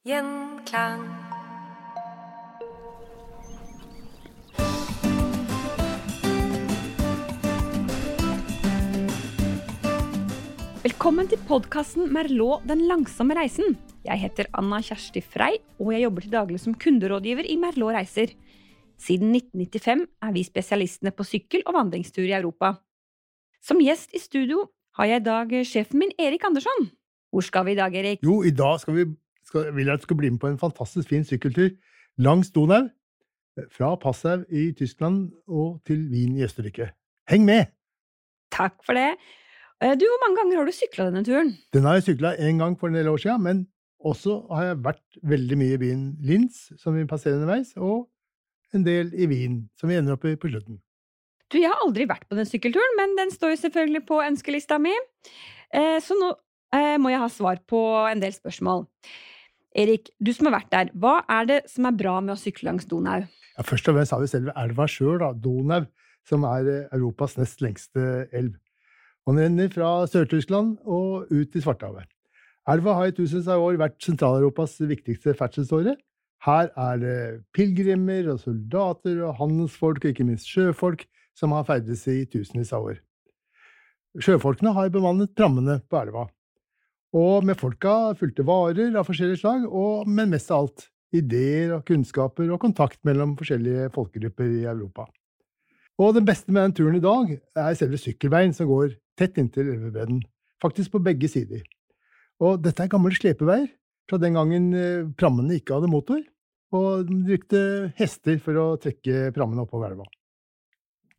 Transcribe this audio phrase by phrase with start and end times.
[0.00, 1.02] Gjenklang.
[10.80, 13.76] Velkommen til podkasten Merlot den langsomme reisen.
[14.08, 18.32] Jeg heter Anna Kjersti Frei, og jeg jobber til daglig som kunderådgiver i Merlot Reiser.
[18.96, 22.78] Siden 1995 er vi spesialistene på sykkel- og vandringstur i Europa.
[23.60, 26.88] Som gjest i studio har jeg i dag sjefen min Erik Andersson.
[27.28, 28.24] Hvor skal vi i dag, Erik?
[28.24, 29.12] Jo, i dag skal vi,
[29.50, 31.72] skal, vil jeg at du skal bli med på en fantastisk fin sykkeltur
[32.22, 32.86] langs Donau.
[33.74, 36.92] Fra Passau i Tyskland og til Wien i Østerrike.
[37.28, 37.66] Heng med!
[38.54, 39.18] Takk for det.
[39.82, 41.50] Eh, Du, Hvor mange ganger har du sykla denne turen?
[41.74, 43.66] Den har jeg sykla én gang for en del år siden, men
[44.00, 48.08] også har jeg vært veldig mye i byen Linz, som vi passerer underveis, og
[48.72, 50.78] en del i Wien, som vi ender opp i på slutten.
[51.50, 54.78] Du, Jeg har aldri vært på den sykkelturen, men den står jo selvfølgelig på ønskelista
[54.80, 54.94] mi.
[55.74, 56.30] Eh, Så nå
[56.72, 58.86] eh, må jeg ha svar på en del spørsmål.
[59.78, 62.66] Erik, du som har vært der, hva er det som er bra med å sykle
[62.70, 63.22] langs Donau?
[63.54, 65.84] Ja, først og fremst har vi selve elva sjøl, Donau,
[66.26, 68.56] som er eh, Europas nest lengste elv.
[69.30, 72.08] Den renner fra Sør-Tyskland og ut i Svartehavet.
[72.70, 75.94] Elva har i tusenvis av år vært Sentral-Europas viktigste ferdselsåre.
[76.44, 77.18] Her er det
[77.54, 81.04] pilegrimer og soldater og handelsfolk og ikke minst sjøfolk
[81.36, 82.98] som har ferdes i tusenvis av år.
[84.18, 86.26] Sjøfolkene har bemannet prammene på elva.
[87.16, 90.86] Og med folka fulgte varer av forskjellige slag, og, men mest av alt
[91.16, 95.08] ideer og kunnskaper og kontakt mellom forskjellige folkegrupper i Europa.
[96.00, 99.72] Og den beste med den turen i dag er selve sykkelveien som går tett inntil
[99.74, 100.22] elvebredden,
[100.62, 101.66] faktisk på begge sider.
[102.40, 103.66] Og dette er gamle slepeveier
[104.08, 106.22] fra den gangen eh, prammene ikke hadde motor,
[106.70, 107.60] og de brukte
[107.98, 110.06] hester for å trekke prammene oppover elva.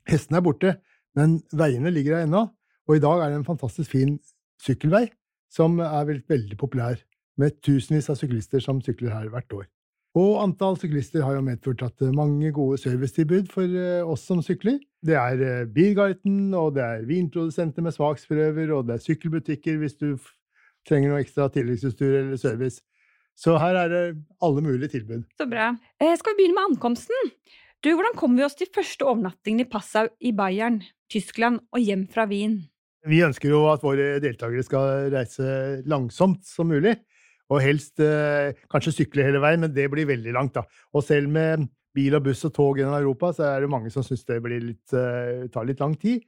[0.08, 0.78] Hestene er borte,
[1.20, 2.48] men veiene ligger der ennå,
[2.88, 4.16] og i dag er det en fantastisk fin
[4.64, 5.10] sykkelvei
[5.52, 7.00] som er veldig, populær,
[7.40, 9.70] med tusenvis av syklister som sykler her hvert år.
[10.20, 14.82] Og antall syklister har jo medført at mange gode servicetilbud for eh, oss som sykler.
[15.00, 19.96] Det er eh, Biergarten, og det er vinprodusenter med smaksprøver, og det er sykkelbutikker hvis
[20.02, 20.10] du
[20.88, 22.84] trenger noe ekstra tilleggsutstyr eller service.
[23.40, 24.04] Så her er det
[24.44, 25.24] alle mulige tilbud.
[25.40, 25.72] Så bra.
[26.02, 27.32] Eh, Skal vi begynne med ankomsten?
[27.82, 32.04] Du, Hvordan kom vi oss til første overnattingen i Passau i Bayern, Tyskland, og hjem
[32.12, 32.60] fra Wien?
[33.10, 36.94] Vi ønsker jo at våre deltakere skal reise langsomt som mulig,
[37.52, 40.64] og helst eh, kanskje sykle hele veien, men det blir veldig langt, da.
[40.94, 44.06] Og selv med bil og buss og tog gjennom Europa, så er det mange som
[44.06, 46.24] syns det litt, eh, tar litt lang tid.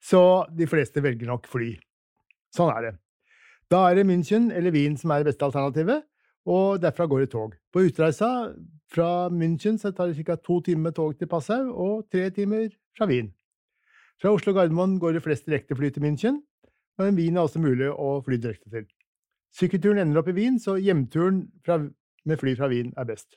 [0.00, 0.20] Så
[0.56, 1.72] de fleste velger nok fly.
[2.54, 2.94] Sånn er det.
[3.70, 6.06] Da er det München eller Wien som er det beste alternativet,
[6.50, 7.56] og derfra går det tog.
[7.72, 8.30] På utreisa
[8.90, 10.36] fra München så tar det ca.
[10.36, 13.32] to timer med tog til Passau, og tre timer fra Wien.
[14.20, 16.42] Fra Oslo Gardermoen går det flest direktefly til München,
[17.00, 18.84] men Wien er også mulig å fly direkte til.
[19.56, 21.78] Sykkelturen ender opp i Wien, så hjemturen fra,
[22.28, 23.32] med fly fra Wien er best.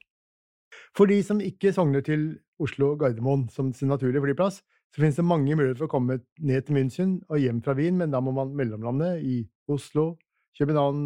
[0.98, 4.60] For de som ikke sogner til Oslo Gardermoen som sin naturlige flyplass,
[4.94, 7.96] så finnes det mange muligheter for å komme ned til München og hjem fra Wien,
[7.98, 9.40] men da må man mellomlande i
[9.72, 10.18] Oslo,
[10.60, 11.00] København,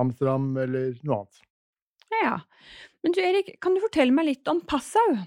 [0.00, 1.44] Amsterdam eller noe annet.
[2.18, 2.38] Ja,
[3.04, 5.20] Men du Erik, kan du fortelle meg litt om Passau?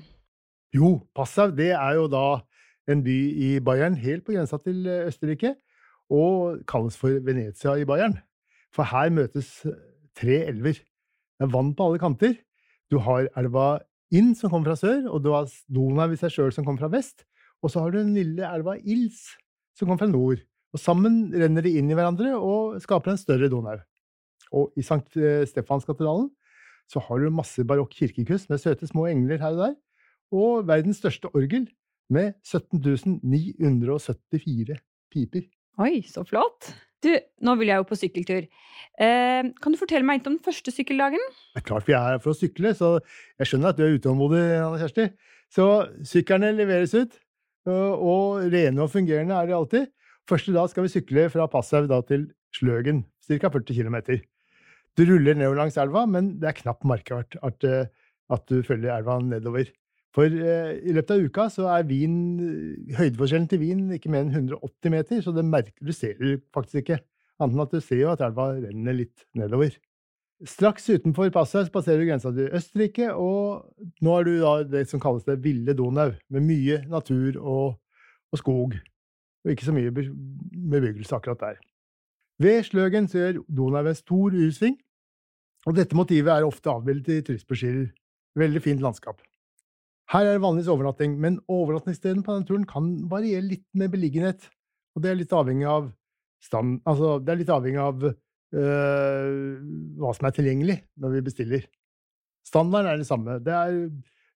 [0.75, 2.41] Jo, Passau det er jo da
[2.89, 5.55] en by i Bayern, helt på grensa til eh, Østerrike,
[6.11, 8.17] og kalles for Venezia i Bayern.
[8.73, 9.77] For her møtes eh,
[10.17, 10.79] tre elver.
[10.79, 12.35] Det er vann på alle kanter.
[12.91, 13.79] Du har elva
[14.11, 16.91] Inn, som kommer fra sør, og du har Donau i seg sjøl, som kommer fra
[16.91, 17.23] vest.
[17.63, 19.21] Og så har du den lille elva Ils,
[19.77, 20.41] som kommer fra nord.
[20.75, 23.79] Og sammen renner de inn i hverandre og skaper en større Donau.
[24.51, 26.27] Og i Sankt eh, Stefanskatedralen
[26.91, 29.75] så har du masse barokk kirkekust med søte små engler her og der,
[30.35, 31.69] og verdens største orgel
[32.11, 34.75] med 17.974
[35.11, 35.43] piper.
[35.81, 36.73] Oi, så flott!
[37.01, 37.09] Du,
[37.41, 38.45] nå vil jeg jo på sykkeltur.
[39.01, 41.23] Eh, kan du fortelle meg litt om den første sykkeldagen?
[41.55, 42.89] Det er klart vi er her for å sykle, så
[43.41, 45.07] jeg skjønner at du er utålmodig, Anne Kjersti.
[45.51, 45.65] Så
[46.07, 47.17] syklene leveres ut,
[47.71, 49.89] og rene og fungerende er de alltid.
[50.29, 53.49] Første dag skal vi sykle fra Passau til Sløgen, ca.
[53.49, 53.97] 40 km.
[54.99, 57.65] Du ruller nedover langs elva, men det er knapt merkbart at,
[58.29, 59.71] at du følger elva nedover.
[60.15, 62.15] For eh, i løpet av uka så er vin,
[62.97, 66.83] høydeforskjellen til vin ikke mer enn 180 meter, så det merker du ser du faktisk
[66.83, 66.99] ikke.
[67.41, 69.77] Annet enn at du ser jo at elva renner litt nedover.
[70.47, 73.67] Straks utenfor passet passerer du grensa til Østerrike, og
[74.01, 77.77] nå er du da det som kalles det ville Donau, med mye natur og,
[78.33, 78.77] og skog,
[79.45, 81.61] og ikke så mye bebyggelse akkurat der.
[82.41, 84.79] Ved Sløgen så gjør Donau en stor U-sving,
[85.69, 87.91] og dette motivet er ofte avbildet i turistbrosjyrer.
[88.41, 89.21] Veldig fint landskap.
[90.11, 94.47] Her er det vanligvis overnatting, men overnattingsstedene på denne turen kan variere litt med beliggenhet,
[94.95, 95.91] og det er litt avhengig av
[96.43, 99.29] stand, altså det er litt avhengig av øh,
[100.01, 101.67] hva som er tilgjengelig når vi bestiller.
[102.47, 103.37] Standarden er det samme.
[103.45, 103.77] Det er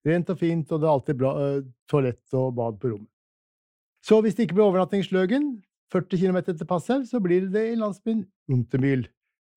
[0.06, 3.12] rent og fint, og det er alltid bra øh, toalett og bad på rommet.
[4.06, 5.50] Så hvis det ikke blir overnatting i Sløgen,
[5.92, 8.24] 40 km til Passau, så blir det i landsbyen
[8.54, 9.07] Untermyhl,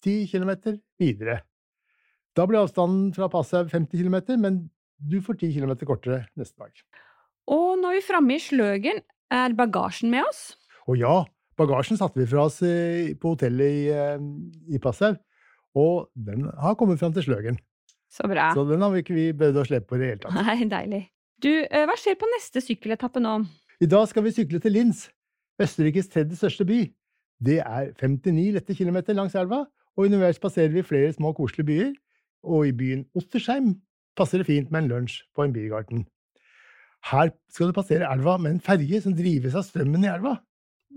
[0.04, 1.42] 10 km videre.
[2.36, 4.58] Da blir avstanden fra Passau 50 km, men
[4.98, 6.72] du får 10 km kortere neste dag.
[7.48, 9.02] Og når vi er framme i Sløgen,
[9.32, 10.56] er bagasjen med oss?
[10.88, 11.14] Å ja,
[11.60, 14.18] bagasjen satte vi fra oss på hotellet i, eh,
[14.74, 15.14] i Passau,
[15.76, 17.58] og den har kommet fram til Sløgen.
[18.08, 18.50] Så bra.
[18.56, 20.34] Så den har vi ikke behøvd å slepe på i det hele tatt.
[20.34, 21.02] Nei, deilig.
[21.44, 23.34] Du, eh, hva skjer på neste sykkeletappe nå?
[23.80, 25.08] I dag skal vi sykle til Linz,
[25.60, 26.80] Østerrikes tredje største by.
[27.38, 31.92] Det er 59 lette kilometer langs elva, og underveis passerer vi flere små koselige byer.
[32.48, 33.76] Og i byen Ottersheim
[34.18, 36.04] passer det fint med en lunsj på en bygarten.
[37.08, 40.36] Her skal du passere elva med en ferge som drives av strømmen i elva.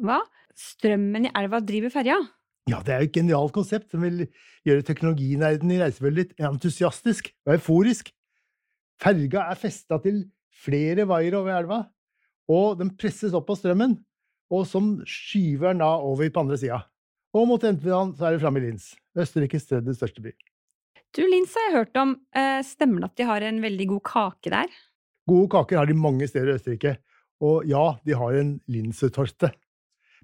[0.01, 0.19] Hva?
[0.57, 2.17] Strømmen i elva driver ferja?
[2.69, 4.25] Ja, det er jo et genialt konsept som vil
[4.67, 8.11] gjøre teknologinerden i reisefølget litt entusiastisk og euforisk.
[9.01, 10.23] Ferga er festa til
[10.61, 11.81] flere vaiere over elva,
[12.51, 13.95] og den presses opp av strømmen,
[14.51, 16.83] og som skyver den da over på andre sida.
[17.33, 20.35] Og mot Enteland så er det framme i Linz, Østerrikes tredje største by.
[21.11, 22.13] Du, Linse, har jeg hørt om.
[22.31, 24.75] Eh, stemmer det at de har en veldig god kake der?
[25.27, 26.93] Gode kaker har de mange steder i Østerrike,
[27.43, 29.49] og ja, de har en linsetorte.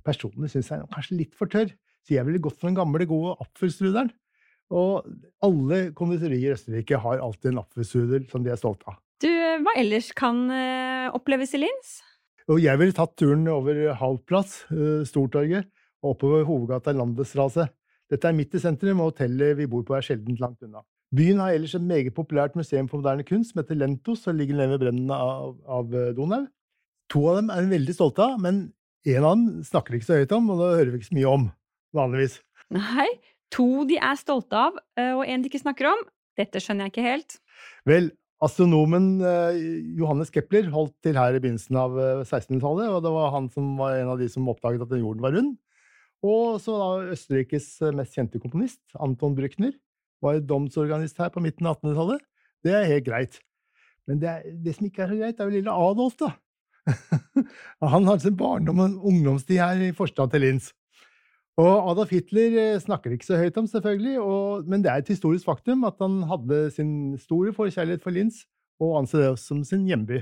[0.08, 1.74] Personlig syns jeg den er kanskje litt for tørr,
[2.08, 4.14] så jeg ville gått for den gamle, gode apfelstrudelen.
[4.72, 5.10] Og
[5.44, 8.96] alle konditorier i Østerrike har alltid en apfelstrudel som de er stolt av.
[9.20, 11.98] Du, eh, hva ellers kan eh, oppleves i Lins?
[12.48, 14.62] Og jeg ville tatt turen over Halvplass,
[15.10, 15.68] Stortorget,
[16.00, 17.68] og oppover hovedgata Landesstrasse.
[18.12, 20.84] Dette er midt i sentrum, og hotellet vi bor på er sjeldent langt unna.
[21.16, 24.58] Byen har ellers et meget populært museum for moderne kunst som heter Lentos, og ligger
[24.60, 26.46] nede ved brennene av, av eh, Donau.
[27.14, 28.68] To av dem er hun veldig stolt av, men
[29.08, 31.18] en av dem snakker de ikke så høyt om, og da hører vi ikke så
[31.20, 31.50] mye om,
[31.96, 32.40] vanligvis.
[32.76, 33.08] Nei,
[33.56, 36.08] to de er stolte av, eh, og en de ikke snakker om.
[36.38, 37.38] Dette skjønner jeg ikke helt.
[37.90, 38.12] Vel,
[38.44, 39.62] astronomen eh,
[39.98, 43.72] Johannes Kepler holdt til her i begynnelsen av eh, 1600-tallet, og det var han som
[43.80, 45.56] var en av de som oppdaget at jorden var rund.
[46.26, 49.76] Og så da Østerrikes eh, mest kjente komponist, Anton Brückner,
[50.24, 52.24] var domsorganist her på midten av 1800-tallet.
[52.66, 53.38] Det er helt greit.
[54.10, 56.32] Men det, er, det som ikke er så greit, er jo lille Adolf, da.
[57.94, 60.72] han hadde sin barndom og ungdomstid her i forstad til Linz.
[61.58, 65.14] Og Adolf Hitler eh, snakker ikke så høyt om, selvfølgelig, og, men det er et
[65.14, 66.92] historisk faktum at han hadde sin
[67.22, 68.46] store forkjærlighet for Linz,
[68.82, 70.22] og anså det som sin hjemby.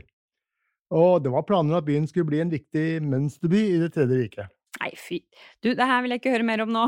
[0.96, 4.22] Og det var planer om at byen skulle bli en viktig mønsterby i Det tredje
[4.22, 4.52] riket.
[4.76, 5.22] Nei, fy.
[5.64, 6.84] Du, det her vil jeg ikke høre mer om nå.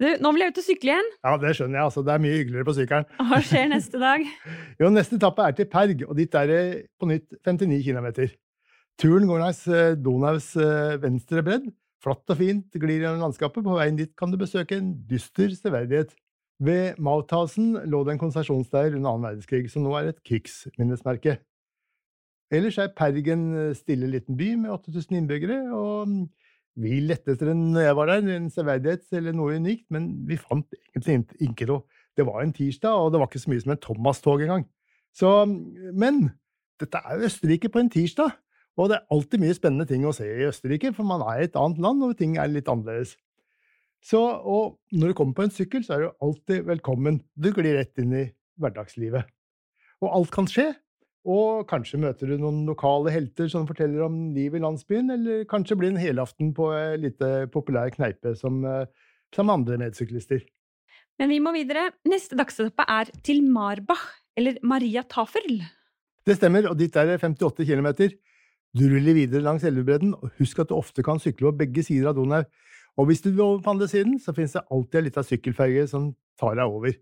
[0.00, 1.10] Du, nå vil jeg ut og sykle igjen.
[1.20, 2.04] Ja, det skjønner jeg, altså.
[2.06, 3.10] Det er mye hyggeligere på sykkelen.
[3.28, 4.24] Hva skjer neste dag?
[4.80, 6.62] Jo, neste etappe er til Perg, og dit er det
[7.00, 8.08] på nytt 59 km.
[9.00, 11.70] Turen går langs eh, Donaus eh, venstre bredd.
[12.02, 13.64] Flatt og fint glir gjennom landskapet.
[13.64, 16.16] På veien dit kan du besøke en dyster severdighet.
[16.62, 21.38] Ved Mauthausen lå det en konsentrasjonsleir under annen verdenskrig, som nå er et krigsminnesmerke.
[22.52, 26.24] Ellers er Perg en eh, stille liten by med 8000 innbyggere, og mm,
[26.80, 30.38] vi lette etter en, når jeg var der, en severdighet eller noe unikt, men vi
[30.40, 31.82] fant egentlig ikke- noe.
[32.16, 34.66] Det var en tirsdag, og det var ikke så mye som en Thomas-tog engang.
[35.14, 35.46] Så,
[35.94, 36.32] men
[36.80, 38.32] dette er Østerrike på en tirsdag,
[38.76, 41.44] og det er alltid mye spennende ting å se i Østerrike, for man er i
[41.44, 43.16] et annet land, og ting er litt annerledes.
[44.02, 47.20] Så, og når du kommer på en sykkel, så er du alltid velkommen.
[47.38, 48.24] Du glir rett inn i
[48.58, 49.28] hverdagslivet.
[50.02, 50.72] Og alt kan skje.
[51.22, 55.76] Og kanskje møter du noen lokale helter som forteller om livet i landsbyen, eller kanskje
[55.78, 58.64] blir en helaften på en lite populær kneipe som,
[59.34, 60.42] som andre medsyklister.
[61.20, 61.92] Men vi må videre.
[62.08, 64.02] Neste dagsetappe er til Marbach,
[64.34, 65.60] eller Maria Taferl.
[66.26, 67.88] Det stemmer, og dit er det 58 km.
[68.72, 72.10] Du ruller videre langs elvebredden, og husk at du ofte kan sykle på begge sider
[72.10, 72.42] av Donau.
[72.98, 75.86] Og hvis du vil over på andre siden, så finnes det alltid en liten sykkelferge
[75.92, 76.96] som tar deg over.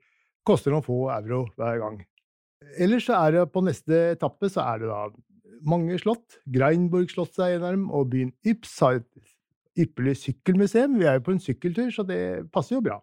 [0.46, 2.00] Koster noen få euro hver gang.
[2.80, 5.02] Ellers så er det på neste etappe så er det da
[5.66, 6.40] mange slott.
[6.48, 9.30] Greinburg slott er en og byen Yps har et
[9.80, 10.98] ypperlig sykkelmuseum.
[11.00, 12.20] Vi er jo på en sykkeltur, så det
[12.52, 12.98] passer jo bra.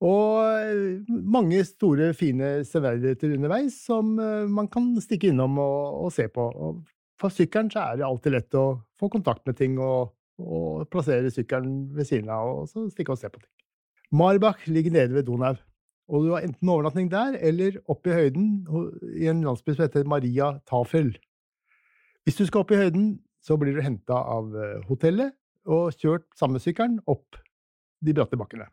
[0.00, 6.14] Og eh, mange store, fine severdigheter underveis som eh, man kan stikke innom og, og
[6.14, 6.46] se på.
[6.48, 6.80] Og
[7.20, 11.32] for sykkelen så er det alltid lett å få kontakt med ting og, og plassere
[11.32, 13.50] sykkelen ved siden av, og så stikke og se på ting.
[14.16, 15.58] Marbach ligger nede ved Donau,
[16.10, 18.48] og du har enten overnatting der eller oppe i høyden
[19.14, 21.12] i en landsby som heter Maria Tafel.
[22.26, 25.32] Hvis du skal opp i høyden, så blir du henta av eh, hotellet
[25.70, 27.38] og kjørt sammen med sykkelen opp
[28.04, 28.66] de bratte bakkene.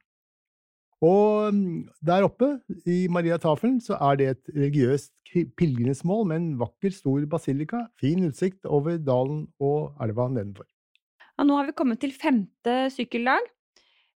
[1.05, 2.55] Og mm, der oppe
[2.89, 5.13] i Maria Tafelen så er det et religiøst
[5.59, 10.65] pilegrimsmål med en vakker, stor basilika, fin utsikt over dalen og elva nedenfor.
[11.37, 13.45] Ja, nå har vi kommet til femte sykkeldag.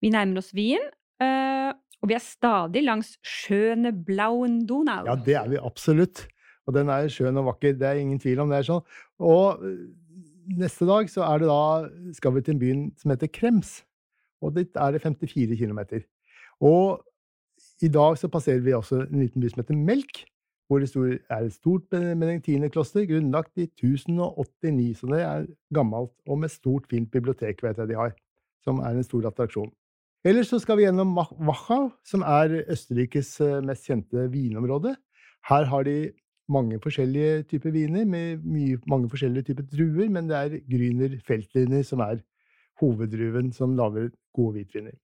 [0.06, 0.86] Vi nærmer oss Wien,
[1.18, 1.70] Eh,
[2.02, 5.06] og vi er stadig langs Schöne Blauen Donau.
[5.08, 6.28] Ja, det er vi absolutt.
[6.68, 8.60] Og den er skjønn og vakker, det er ingen tvil om det.
[8.60, 8.84] er sånn.
[9.24, 9.88] Og øh,
[10.60, 11.62] neste dag så er det da,
[12.18, 13.80] skal vi til en byen som heter Krems.
[14.44, 15.80] Og dit er det 54 km.
[16.62, 17.00] Og
[17.82, 20.26] i dag så passerer vi også en liten by som heter Melk,
[20.68, 20.92] hvor det
[21.32, 25.00] er et stort benediktinerkloster, grunnlagt i 1089.
[25.00, 28.12] Så det er gammelt, og med stort, fint bibliotek, vet jeg de har,
[28.68, 29.72] som er en stor attraksjon.
[30.28, 34.98] Ellers så skal vi gjennom Wachau, som er Østerrikes øh, mest kjente vinområde.
[35.48, 36.12] Her har de
[36.52, 41.86] mange forskjellige typer viner med mye, mange forskjellige typer druer, men det er Grüner Feltliner
[41.88, 42.20] som er
[42.82, 44.98] hoveddruven som lager gode hvitviner.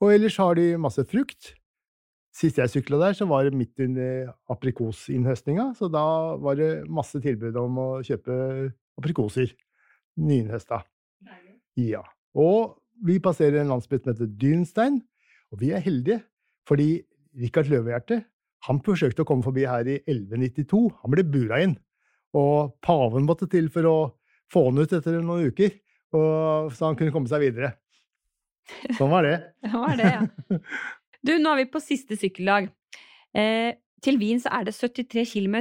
[0.00, 1.52] Og ellers har de masse frukt.
[2.32, 6.08] Sist jeg sykla der, så var det midt under aprikosinnhøstninga, så da
[6.40, 8.34] var det masse tilbud om å kjøpe
[8.96, 9.52] aprikoser.
[10.16, 10.86] Nyinnhøsta.
[11.76, 12.06] Ja.
[12.32, 15.00] Og vi passerer en landsby som heter Dynstein,
[15.52, 16.22] og vi er heldige,
[16.68, 16.90] fordi
[17.38, 18.22] Rikard Løvehjerte
[18.66, 20.80] han forsøkte å komme forbi her i 1192.
[21.02, 21.76] Han ble bura inn.
[22.36, 23.98] Og paven måtte til for å
[24.52, 25.76] få han ut etter noen uker,
[26.10, 27.76] så han kunne komme seg videre.
[28.98, 29.36] Sånn var det.
[29.70, 30.58] Sånn var det, ja.
[31.24, 32.68] Du, nå er vi på siste sykkeldag.
[33.36, 33.72] Eh,
[34.04, 35.56] til Wien så er det 73 km.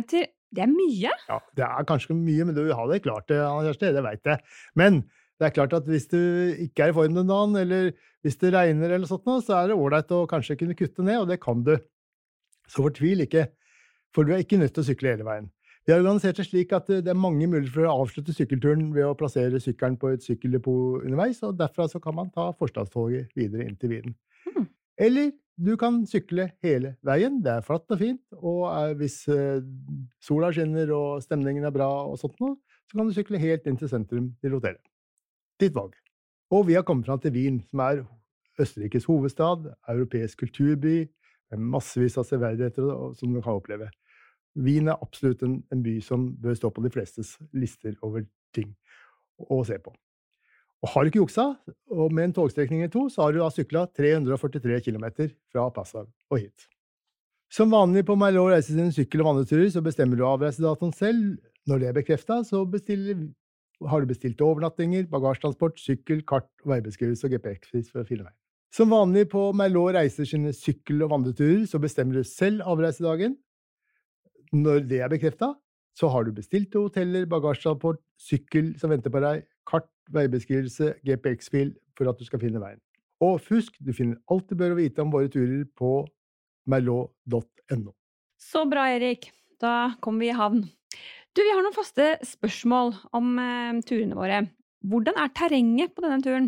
[0.53, 1.13] Det er mye?
[1.27, 3.93] Ja, det er kanskje mye, men du har det klart det, Anna Kjersti.
[3.95, 4.43] Det veit jeg.
[4.79, 5.01] Men
[5.37, 6.17] det er klart at hvis du
[6.65, 7.91] ikke er i form den dagen, eller
[8.25, 11.29] hvis det regner, eller sånt, så er det ålreit å kanskje kunne kutte ned, og
[11.29, 11.75] det kan du.
[12.67, 13.45] Så fortvil ikke,
[14.15, 15.51] for du er ikke nødt til å sykle hele veien.
[15.87, 19.05] Vi har organisert det slik at det er mange muligheter for å avslutte sykkelturen ved
[19.07, 23.69] å plassere sykkelen på et sykkeldepot underveis, og derfra så kan man ta forstadstoget videre
[23.69, 24.17] inn til Wien.
[24.49, 24.65] Mm.
[25.05, 27.39] Eller du kan sykle hele veien.
[27.45, 28.67] Det er flatt og fint, og
[28.99, 29.63] hvis eh,
[30.19, 32.57] sola skinner og stemningen er bra, og sånt noe,
[32.89, 34.83] så kan du sykle helt inn til sentrum til hotellet.
[35.61, 35.95] Ditt valg.
[36.53, 38.03] Og vi har kommet fram til Wien, som er
[38.61, 41.07] Østerrikes hovedstad, europeisk kulturby,
[41.51, 43.89] med massevis av severdigheter som du kan oppleve.
[44.57, 48.73] Wien er absolutt en, en, by som bør stå på de flestes lister over ting
[49.37, 49.93] å se på.
[50.81, 51.45] Og har du ikke juksa,
[51.93, 55.05] og med en togstrekning eller to, så har du da sykla 343 km
[55.53, 56.67] fra Passau og hit.
[57.53, 61.37] Som vanlig på Merlot reise sine sykkel- og vandreturer, så bestemmer du avreisedatoen selv.
[61.67, 62.65] Når det er bekrefta, så
[63.85, 68.37] har du bestilt overnattinger, bagasjetransport, sykkel, kart, veibeskrivelse og GPS for å finne veien.
[68.73, 73.37] Som vanlig på Merlot reiser sine sykkel- og vandreturer, så bestemmer du selv avreisedagen.
[74.53, 75.53] Når det er bekrefta,
[75.97, 82.09] så har du bestilte hoteller, bagasjetransport, sykkel som venter på deg, kart, veibeskrivelse, GPX-fil for
[82.11, 82.81] at du skal finne veien.
[83.23, 86.05] Og husk, du finner alt du bør vite om våre turer på
[86.69, 87.95] merlot.no.
[88.37, 89.31] Så bra, Erik.
[89.57, 90.67] Da kommer vi i havn.
[91.37, 94.39] Du, vi har noen faste spørsmål om eh, turene våre.
[94.89, 96.47] Hvordan er terrenget på denne turen?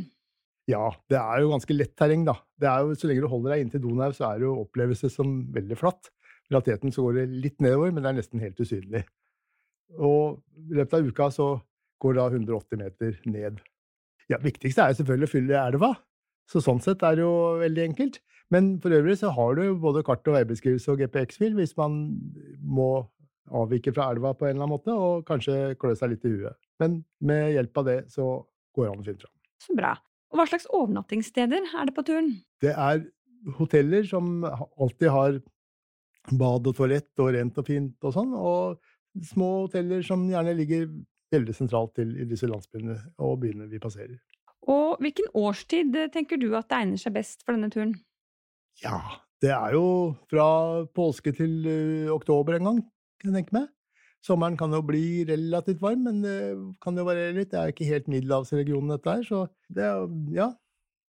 [0.70, 2.40] Ja, det er jo ganske lett terreng, da.
[2.58, 5.12] Det er jo, så lenge du holder deg inntil Donau, så er det jo opplevelse
[5.14, 6.10] som veldig flatt.
[6.50, 9.04] I realiteten så går det litt nedover, men det er nesten helt usynlig.
[9.94, 11.52] Og i løpet av uka så
[12.02, 13.62] går da 180 meter ned.
[14.30, 15.92] Ja, viktigste er jo selvfølgelig å fylle elva.
[16.50, 18.20] Så sånn sett er det jo veldig enkelt.
[18.50, 22.02] Men for øvrig så har du både kart og veibeskrivelse og GPX-fil hvis man
[22.58, 22.90] må
[23.56, 26.58] avvike fra elva på en eller annen måte, og kanskje klø seg litt i huet.
[26.82, 28.30] Men med hjelp av det så
[28.76, 29.36] går det an å finne fram.
[29.60, 29.94] Så bra.
[30.30, 32.34] Og hva slags overnattingssteder er det på turen?
[32.62, 33.04] Det er
[33.58, 35.40] hoteller som alltid har
[36.40, 40.90] bad og toalett og rent og fint og sånn, og små hoteller som gjerne ligger
[41.34, 44.20] veldig sentralt til i disse landsbyene og byene vi passerer.
[44.70, 47.96] Og hvilken årstid eh, tenker du at det egner seg best for denne turen?
[48.84, 49.00] Ja,
[49.44, 49.86] det er jo
[50.30, 50.48] fra
[50.96, 52.82] påske til uh, oktober en gang,
[53.20, 53.70] kan jeg tenke meg.
[54.26, 56.36] Sommeren kan jo bli relativt varm, men det
[56.84, 57.54] kan jo variere litt.
[57.54, 60.50] Det er ikke helt middelhavsregionen, dette her, så det er, ja,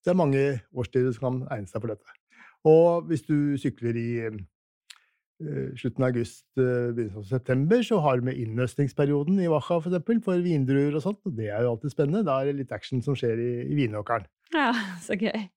[0.04, 2.16] det er mange årstider som kan egne seg for dette.
[2.70, 8.20] Og hvis du sykler i uh, slutten av august, uh, begynnelsen av september, så har
[8.20, 11.74] du med innhøstningsperioden i Wacha for, eksempel, for vindruer og sånt, og det er jo
[11.74, 12.26] alltid spennende.
[12.28, 14.28] Da er det litt action som skjer i, i vinåkeren.
[14.54, 14.70] Ja,
[15.06, 15.48] så gøy.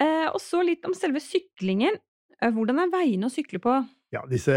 [0.00, 2.00] Uh, og så litt om selve syklingen.
[2.40, 3.72] Hvordan er veiene å sykle på?
[4.16, 4.56] Ja, disse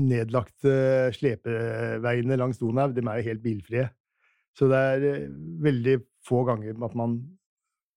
[0.00, 0.74] nedlagte
[1.14, 3.86] slepeveiene langs Donau, de er jo helt bilfrie.
[4.54, 5.30] Så det er eh,
[5.62, 5.96] veldig
[6.26, 7.18] få ganger at man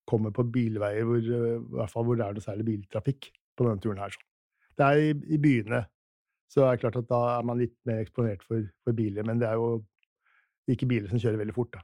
[0.08, 4.16] kommer på bilveier hvor, eh, hvor det er noe særlig biltrafikk på denne turen her.
[4.78, 5.84] Det er i, byene,
[6.50, 9.26] så det er klart at da er man litt mer eksponert for, for, biler.
[9.26, 9.82] Men det er jo
[10.70, 11.82] ikke biler som kjører veldig fort, da.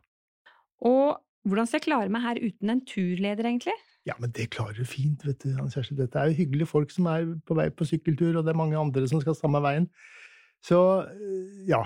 [0.85, 1.07] Og
[1.47, 3.75] hvordan skal jeg klare meg her uten en turleder, egentlig?
[4.07, 5.95] Ja, men det klarer du fint, vet du, Hans Kjersti.
[5.95, 8.79] Dette er jo hyggelige folk som er på vei på sykkeltur, og det er mange
[8.79, 9.87] andre som skal samme veien.
[10.63, 11.83] Så øh, ja.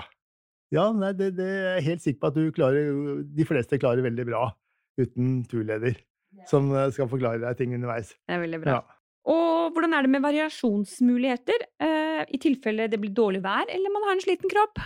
[0.74, 4.04] Ja, nei, det, det er jeg helt sikker på at du klarer De fleste klarer
[4.04, 4.42] veldig bra
[5.00, 5.94] uten turleder.
[6.50, 8.12] som eh, skal forklare deg ting underveis.
[8.28, 8.78] Det er veldig bra.
[8.78, 8.98] Ja.
[9.28, 11.64] Og hvordan er det med variasjonsmuligheter?
[11.82, 14.78] eh, I tilfelle det blir dårlig vær eller man har en sliten kropp?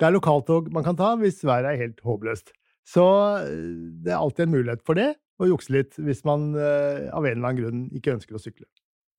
[0.00, 2.52] Det er lokaltog man kan ta hvis været er helt håpløst.
[2.86, 3.04] Så
[3.42, 3.66] eh,
[4.04, 7.36] det er alltid en mulighet for det, å jukse litt hvis man eh, av en
[7.36, 8.68] eller annen grunn ikke ønsker å sykle.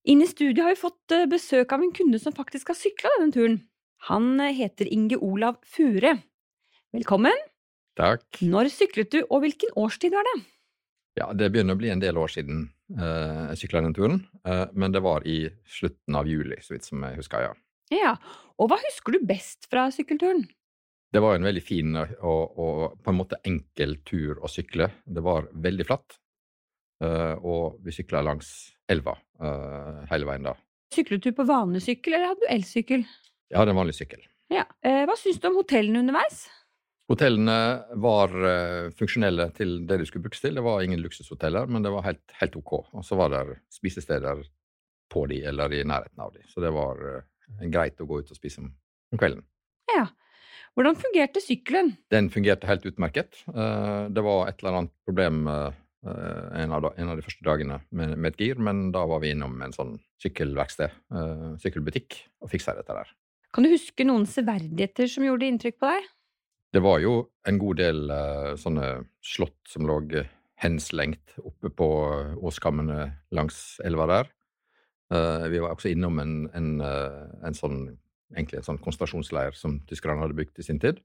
[0.09, 3.13] Inn i studiet har vi fått eh, besøk av en kunde som faktisk har sykla
[3.19, 3.59] denne turen.
[4.09, 6.15] Han heter Inge Olav Fure.
[6.95, 7.37] Velkommen.
[7.99, 8.41] Takk.
[8.41, 10.39] Når syklet du, og hvilken årstid var det?
[11.19, 14.63] Ja, det begynner å bli en del år siden eh, jeg sykla den turen, eh,
[14.71, 17.53] men det var i slutten av juli, så vidt som jeg husker, ja.
[17.91, 18.15] Ja,
[18.55, 20.45] og hva husker du best fra sykkelturen?
[21.11, 24.87] Det var en veldig fin og, og, og på en måte enkel tur å sykle.
[25.03, 26.15] Det var veldig flatt,
[27.03, 28.51] eh, og vi sykla langs
[28.91, 30.55] elva eh, hele veien da.
[30.95, 33.03] Syklet du på vanlig sykkel, eller hadde du elsykkel?
[33.51, 34.23] Jeg hadde en vanlig sykkel.
[34.51, 34.65] Ja.
[34.83, 36.45] Eh, hva syns du om hotellene underveis?
[37.11, 37.57] Hotellene
[37.99, 40.55] var eh, funksjonelle til det de skulle brukes til.
[40.55, 42.73] Det var ingen luksushoteller, men det var helt, helt ok.
[42.95, 44.43] Og så var det spisesteder
[45.11, 48.31] på de eller i nærheten av de, så det var eh, greit å gå ut
[48.31, 48.71] og spise om
[49.19, 49.43] kvelden.
[49.91, 50.05] Ja.
[50.77, 51.95] Hvordan fungerte sykkelen?
[52.11, 53.43] Den fungerte helt utmerket.
[53.51, 55.73] Eh, Det var et eller annet problem eh,
[56.63, 59.97] en av, de første dagene med, et gir, men da var vi innom en sånn
[60.23, 63.11] sykkelverksted, eh, sykkelbutikk, og fiksa dette der.
[63.53, 66.07] Kan du huske noen severdigheter som gjorde inntrykk på deg?
[66.71, 68.11] Det var jo en god del
[68.55, 69.97] sånne slott som lå
[70.63, 71.87] henslengt oppe på
[72.39, 74.29] åskammene langs elva der.
[75.51, 77.81] Vi var også innom en, en, en sånn
[78.35, 81.01] egentlig en sånn konsentrasjonsleir som tyskerne hadde bygd i sin tid.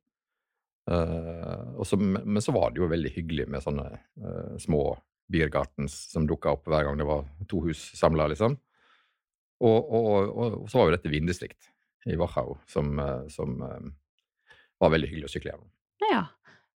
[0.86, 3.88] Uh, så, men så var det jo veldig hyggelig med sånne
[4.22, 4.94] uh, små
[5.32, 8.54] biergartens som dukka opp hver gang det var to hus samla, liksom.
[9.64, 10.06] Og, og,
[10.36, 11.70] og, og så var jo dette vindistrikt
[12.06, 13.88] i Wachau som, eh, som eh,
[14.82, 15.70] var veldig hyggelig å sykle gjennom.
[16.12, 16.22] Ja.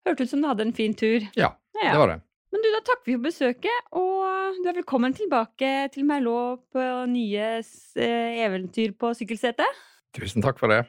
[0.06, 1.26] Hørtes ut som du hadde en fin tur.
[1.36, 1.52] Ja,
[1.82, 1.92] Ja.
[1.92, 2.20] det var det.
[2.48, 6.84] Men du, da takker vi for besøket, og du er velkommen tilbake til Merlot på
[7.10, 7.50] nye
[8.00, 9.82] eventyr på sykkelsetet.
[10.16, 10.84] Tusen takk for det.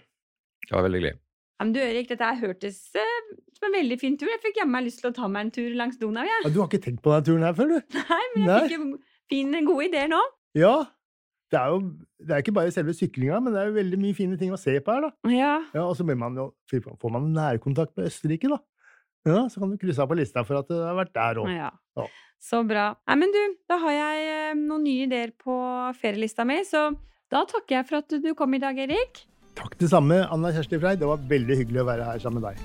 [0.67, 1.15] Det var veldig hyggelig.
[1.59, 4.29] Ja, men du Erik, dette her hørtes eh, som en veldig fin tur.
[4.31, 6.45] Jeg fikk jammen lyst til å ta meg en tur langs Donau, jeg.
[6.45, 7.97] Ja, du har ikke tenkt på denne turen her før, du?
[7.99, 8.61] Nei, men jeg Nei.
[8.63, 8.87] fikk jo
[9.33, 10.21] fine, gode ideer nå.
[10.57, 10.73] Ja.
[11.49, 11.79] Det er jo
[12.21, 14.59] det er ikke bare selve syklinga, men det er jo veldig mye fine ting å
[14.61, 15.31] se på her, da.
[15.33, 18.59] Ja, Ja, og så blir man jo, får man nærkontakt med Østerrike, da.
[19.27, 21.49] Ja, Så kan du krysse av på lista for at du har vært der òg.
[21.51, 21.71] ja.
[21.99, 22.05] Ja.
[22.39, 22.93] Så bra.
[23.09, 25.55] Nei, men du, da har jeg eh, noen nye ideer på
[25.99, 26.85] ferielista mi, så
[27.29, 29.23] da takker jeg for at du kom i dag, Erik.
[29.59, 30.95] Takk det samme, Anna Kjersti Frei.
[30.99, 32.59] Det var veldig hyggelig å være her sammen med deg.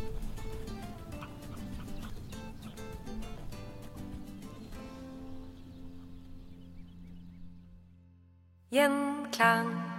[8.74, 9.93] Gjenklang.